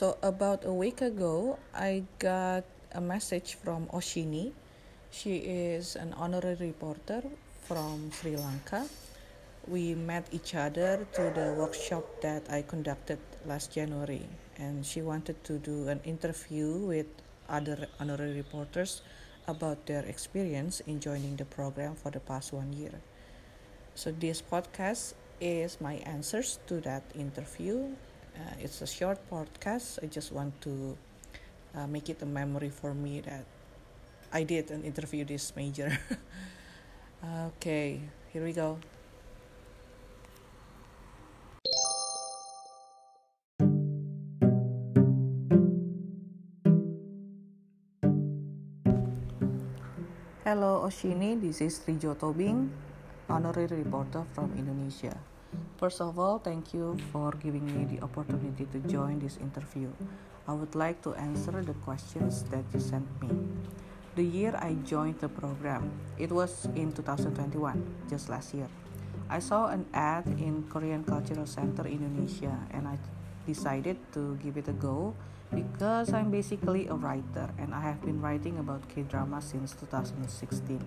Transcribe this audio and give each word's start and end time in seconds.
So, 0.00 0.16
about 0.24 0.64
a 0.64 0.72
week 0.72 1.04
ago, 1.04 1.60
I 1.76 2.08
got 2.16 2.64
a 2.96 3.04
message 3.04 3.60
from 3.60 3.84
Oshini. 3.92 4.56
She 5.12 5.44
is 5.44 5.92
an 5.92 6.16
honorary 6.16 6.56
reporter 6.56 7.20
from 7.68 8.08
Sri 8.08 8.32
Lanka. 8.32 8.88
We 9.68 9.92
met 9.92 10.24
each 10.32 10.56
other 10.56 11.04
to 11.04 11.22
the 11.36 11.52
workshop 11.52 12.08
that 12.24 12.48
I 12.48 12.64
conducted 12.64 13.20
last 13.44 13.76
January, 13.76 14.24
and 14.56 14.88
she 14.88 15.04
wanted 15.04 15.36
to 15.44 15.60
do 15.60 15.92
an 15.92 16.00
interview 16.08 16.80
with 16.80 17.12
other 17.52 17.84
honorary 18.00 18.40
reporters 18.40 19.04
about 19.52 19.84
their 19.84 20.08
experience 20.08 20.80
in 20.88 21.04
joining 21.04 21.36
the 21.36 21.44
program 21.44 21.92
for 21.92 22.08
the 22.08 22.24
past 22.24 22.56
one 22.56 22.72
year. 22.72 23.04
So, 23.94 24.16
this 24.16 24.40
podcast 24.40 25.12
is 25.44 25.76
my 25.76 26.00
answers 26.08 26.56
to 26.72 26.80
that 26.88 27.04
interview. 27.12 28.00
Uh, 28.36 28.54
it's 28.60 28.82
a 28.82 28.86
short 28.86 29.18
podcast. 29.30 29.98
I 30.02 30.06
just 30.06 30.32
want 30.32 30.54
to 30.62 30.96
uh, 31.74 31.86
make 31.86 32.08
it 32.08 32.22
a 32.22 32.26
memory 32.26 32.70
for 32.70 32.94
me 32.94 33.20
that 33.22 33.44
I 34.32 34.44
did 34.44 34.70
an 34.70 34.84
interview 34.84 35.24
this 35.24 35.54
major. 35.56 35.98
okay, 37.56 38.00
here 38.32 38.44
we 38.44 38.52
go. 38.52 38.78
Hello 50.50 50.82
Oshini, 50.82 51.38
this 51.38 51.60
is 51.60 51.78
Trijo 51.78 52.18
Tobing, 52.18 52.72
honorary 53.28 53.70
reporter 53.70 54.26
from 54.34 54.50
Indonesia. 54.58 55.14
First 55.80 56.04
of 56.04 56.20
all, 56.20 56.36
thank 56.36 56.76
you 56.76 56.92
for 57.08 57.32
giving 57.40 57.64
me 57.64 57.88
the 57.88 58.04
opportunity 58.04 58.68
to 58.68 58.78
join 58.84 59.16
this 59.16 59.40
interview. 59.40 59.88
I 60.44 60.52
would 60.52 60.76
like 60.76 61.00
to 61.08 61.16
answer 61.16 61.56
the 61.64 61.72
questions 61.88 62.44
that 62.52 62.68
you 62.74 62.80
sent 62.84 63.08
me. 63.16 63.32
The 64.12 64.20
year 64.22 64.52
I 64.60 64.76
joined 64.84 65.24
the 65.24 65.32
program, 65.32 65.88
it 66.20 66.28
was 66.28 66.68
in 66.76 66.92
2021, 66.92 67.80
just 68.12 68.28
last 68.28 68.52
year. 68.52 68.68
I 69.32 69.38
saw 69.40 69.72
an 69.72 69.88
ad 69.96 70.28
in 70.36 70.68
Korean 70.68 71.00
Cultural 71.00 71.48
Center 71.48 71.88
Indonesia 71.88 72.52
and 72.76 72.84
I 72.84 73.00
decided 73.48 73.96
to 74.12 74.36
give 74.44 74.60
it 74.60 74.68
a 74.68 74.76
go 74.76 75.16
because 75.52 76.12
I'm 76.12 76.30
basically 76.30 76.86
a 76.86 76.94
writer 76.94 77.50
and 77.58 77.74
I 77.74 77.80
have 77.80 78.00
been 78.02 78.20
writing 78.20 78.58
about 78.58 78.86
K 78.88 79.02
drama 79.02 79.42
since 79.42 79.74
2016. 79.74 80.80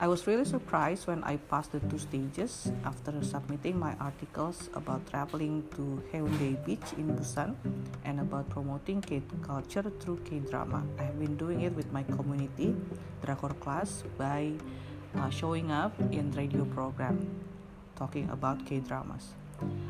I 0.00 0.08
was 0.08 0.26
really 0.26 0.44
surprised 0.44 1.06
when 1.06 1.22
I 1.22 1.36
passed 1.36 1.72
the 1.72 1.80
two 1.80 1.98
stages 1.98 2.72
after 2.84 3.14
submitting 3.22 3.78
my 3.78 3.94
articles 4.00 4.68
about 4.74 5.06
traveling 5.06 5.62
to 5.76 6.02
Haeundae 6.12 6.64
Beach 6.66 6.92
in 6.98 7.14
Busan 7.14 7.54
and 8.04 8.20
about 8.20 8.50
promoting 8.50 9.00
K 9.00 9.22
culture 9.42 9.86
through 10.00 10.18
K 10.24 10.40
drama. 10.40 10.82
I 10.98 11.04
have 11.04 11.18
been 11.18 11.36
doing 11.36 11.62
it 11.62 11.74
with 11.74 11.90
my 11.92 12.02
community, 12.02 12.74
Drakor 13.22 13.58
class, 13.60 14.02
by 14.18 14.52
uh, 15.14 15.30
showing 15.30 15.70
up 15.70 15.94
in 16.10 16.32
radio 16.32 16.64
program 16.64 17.30
talking 17.94 18.28
about 18.30 18.66
K 18.66 18.80
dramas. 18.80 19.34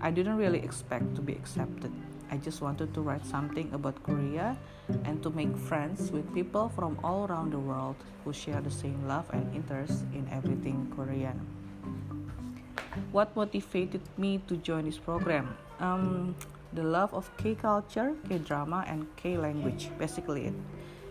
I 0.00 0.10
didn't 0.10 0.36
really 0.36 0.60
expect 0.60 1.14
to 1.16 1.22
be 1.22 1.32
accepted. 1.32 1.92
I 2.30 2.36
just 2.36 2.60
wanted 2.60 2.92
to 2.94 3.00
write 3.00 3.24
something 3.24 3.70
about 3.72 4.02
Korea 4.02 4.56
and 5.04 5.22
to 5.22 5.30
make 5.30 5.56
friends 5.56 6.10
with 6.10 6.26
people 6.34 6.68
from 6.74 6.98
all 7.02 7.26
around 7.26 7.52
the 7.52 7.58
world 7.58 7.96
who 8.24 8.32
share 8.32 8.60
the 8.60 8.70
same 8.70 9.06
love 9.06 9.30
and 9.32 9.46
interest 9.54 10.04
in 10.12 10.26
everything 10.32 10.92
Korean. 10.94 11.38
What 13.12 13.34
motivated 13.36 14.02
me 14.18 14.40
to 14.48 14.56
join 14.56 14.84
this 14.84 14.98
program? 14.98 15.56
Um, 15.80 16.34
the 16.72 16.82
love 16.82 17.14
of 17.14 17.30
K 17.36 17.54
culture, 17.54 18.14
K 18.28 18.38
drama, 18.38 18.84
and 18.88 19.06
K 19.16 19.36
language, 19.36 19.90
basically 19.98 20.46
it. 20.46 20.54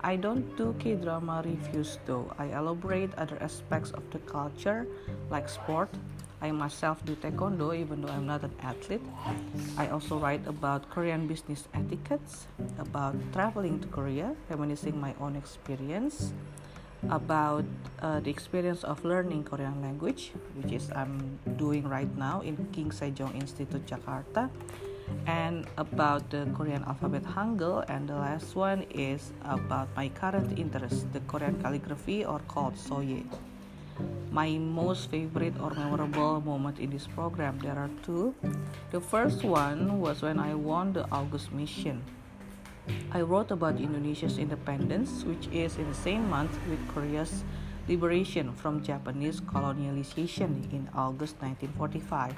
I 0.00 0.16
don't 0.16 0.56
do 0.56 0.74
K 0.78 0.94
drama 0.94 1.42
reviews 1.44 1.98
though. 2.06 2.32
I 2.38 2.56
elaborate 2.56 3.14
other 3.16 3.38
aspects 3.40 3.90
of 3.92 4.02
the 4.10 4.18
culture 4.26 4.86
like 5.30 5.48
sport, 5.48 5.88
I 6.40 6.52
myself 6.52 7.00
do 7.04 7.16
taekwondo 7.16 7.72
even 7.72 8.02
though 8.02 8.12
I'm 8.12 8.26
not 8.26 8.44
an 8.44 8.52
athlete. 8.60 9.04
I 9.78 9.88
also 9.88 10.18
write 10.18 10.46
about 10.46 10.90
Korean 10.90 11.26
business 11.26 11.68
etiquettes, 11.72 12.46
about 12.78 13.16
traveling 13.32 13.80
to 13.80 13.88
Korea, 13.88 14.36
reminiscing 14.50 15.00
my 15.00 15.14
own 15.20 15.36
experience, 15.36 16.32
about 17.08 17.64
uh, 18.02 18.20
the 18.20 18.30
experience 18.30 18.84
of 18.84 19.04
learning 19.04 19.44
Korean 19.44 19.80
language, 19.80 20.32
which 20.60 20.72
is 20.72 20.90
I'm 20.92 21.38
doing 21.56 21.88
right 21.88 22.10
now 22.16 22.40
in 22.40 22.56
King 22.72 22.90
Sejong 22.90 23.34
Institute 23.34 23.86
Jakarta, 23.86 24.50
and 25.26 25.64
about 25.78 26.28
the 26.28 26.44
Korean 26.52 26.84
alphabet 26.84 27.24
Hangul, 27.24 27.84
and 27.88 28.08
the 28.08 28.16
last 28.16 28.54
one 28.54 28.84
is 28.92 29.32
about 29.44 29.88
my 29.96 30.08
current 30.12 30.58
interest, 30.58 31.08
the 31.12 31.20
Korean 31.24 31.56
calligraphy 31.62 32.24
or 32.24 32.40
called 32.44 32.74
Seoye 32.76 33.24
my 34.30 34.58
most 34.58 35.10
favorite 35.10 35.54
or 35.60 35.70
memorable 35.74 36.40
moment 36.40 36.78
in 36.78 36.90
this 36.90 37.06
program. 37.06 37.58
There 37.58 37.78
are 37.78 37.90
two. 38.02 38.34
The 38.90 39.00
first 39.00 39.44
one 39.44 40.00
was 40.00 40.22
when 40.22 40.38
i 40.38 40.54
won 40.54 40.92
the 40.92 41.08
august 41.10 41.52
mission. 41.52 42.02
I 43.10 43.22
wrote 43.22 43.50
about 43.50 43.80
indonesia's 43.80 44.38
independence 44.38 45.24
which 45.24 45.48
is 45.50 45.76
in 45.76 45.88
the 45.88 45.98
same 45.98 46.28
month 46.30 46.54
with 46.70 46.78
korea's 46.88 47.42
liberation 47.88 48.52
from 48.54 48.82
japanese 48.82 49.40
colonialization 49.40 50.62
in 50.72 50.88
august 50.94 51.34
1945 51.42 52.34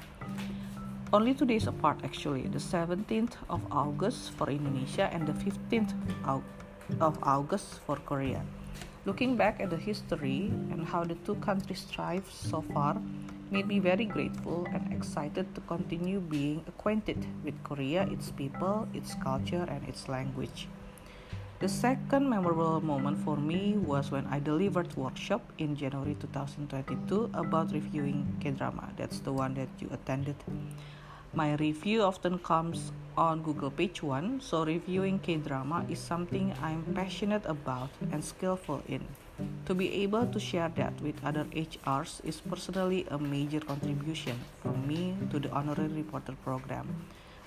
only 1.13 1.33
two 1.33 1.45
days 1.45 1.67
apart 1.67 1.99
actually 2.03 2.47
the 2.47 2.57
17th 2.57 3.37
of 3.49 3.61
august 3.71 4.31
for 4.33 4.49
indonesia 4.49 5.09
and 5.13 5.27
the 5.27 5.33
15th 5.33 5.93
of 6.25 7.17
august 7.23 7.81
for 7.85 7.97
korea 7.97 8.41
Looking 9.05 9.37
back 9.37 9.61
at 9.61 9.69
the 9.69 9.77
history 9.77 10.51
and 10.71 10.85
how 10.85 11.05
the 11.05 11.15
two 11.23 11.35
countries 11.35 11.83
thrived 11.83 12.31
so 12.31 12.61
far 12.73 13.01
made 13.49 13.65
me 13.65 13.79
very 13.79 14.03
grateful 14.03 14.67
and 14.73 14.91
excited 14.91 15.55
to 15.55 15.61
continue 15.61 16.19
being 16.19 16.65
acquainted 16.67 17.25
with 17.43 17.55
Korea, 17.63 18.03
its 18.11 18.31
people, 18.31 18.89
its 18.93 19.15
culture, 19.23 19.65
and 19.69 19.87
its 19.87 20.09
language. 20.09 20.67
The 21.59 21.69
second 21.69 22.29
memorable 22.29 22.81
moment 22.81 23.23
for 23.23 23.37
me 23.37 23.77
was 23.77 24.11
when 24.11 24.27
I 24.27 24.39
delivered 24.39 24.95
workshop 24.97 25.41
in 25.57 25.75
January 25.75 26.15
2022 26.19 27.31
about 27.33 27.71
reviewing 27.71 28.27
K-drama. 28.41 28.91
That's 28.97 29.19
the 29.19 29.31
one 29.31 29.53
that 29.55 29.69
you 29.79 29.89
attended. 29.91 30.35
My 31.29 31.53
review 31.61 32.01
often 32.01 32.39
comes 32.41 32.91
on 33.13 33.43
Google 33.45 33.69
Page 33.69 34.01
1, 34.01 34.41
so 34.41 34.65
reviewing 34.65 35.19
K 35.21 35.37
drama 35.37 35.85
is 35.85 36.01
something 36.01 36.57
I'm 36.57 36.81
passionate 36.97 37.45
about 37.45 37.93
and 38.09 38.25
skillful 38.25 38.81
in. 38.89 39.05
To 39.69 39.75
be 39.77 39.93
able 40.01 40.25
to 40.25 40.39
share 40.39 40.73
that 40.81 40.97
with 41.05 41.21
other 41.23 41.45
HRs 41.53 42.25
is 42.25 42.41
personally 42.41 43.05
a 43.13 43.19
major 43.21 43.59
contribution 43.59 44.41
from 44.63 44.81
me 44.89 45.13
to 45.29 45.37
the 45.37 45.53
honorary 45.53 46.01
reporter 46.01 46.33
program. 46.41 46.89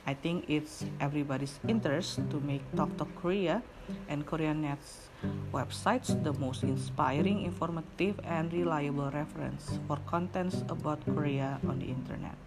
I 0.07 0.15
think 0.15 0.47
it's 0.47 0.87
everybody's 1.01 1.59
interest 1.67 2.23
to 2.31 2.39
make 2.39 2.63
Talk 2.79 2.95
Talk 2.97 3.11
Korea 3.19 3.67
and 4.07 4.23
KoreaNet's 4.23 5.11
websites 5.51 6.15
the 6.23 6.33
most 6.39 6.63
inspiring, 6.63 7.43
informative, 7.43 8.15
and 8.23 8.47
reliable 8.55 9.11
reference 9.11 9.83
for 9.91 9.99
contents 10.07 10.63
about 10.71 11.03
Korea 11.03 11.59
on 11.67 11.83
the 11.83 11.91
internet. 11.91 12.39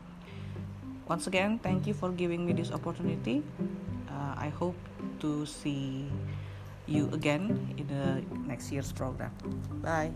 Once 1.07 1.27
again, 1.27 1.59
thank 1.59 1.85
you 1.85 1.93
for 1.93 2.09
giving 2.09 2.45
me 2.45 2.53
this 2.53 2.71
opportunity. 2.71 3.43
Uh, 4.09 4.33
I 4.37 4.49
hope 4.49 4.75
to 5.21 5.45
see 5.45 6.09
you 6.87 7.09
again 7.13 7.73
in 7.77 7.85
the 7.87 8.21
next 8.47 8.71
year's 8.71 8.91
program. 8.91 9.31
Bye. 9.81 10.11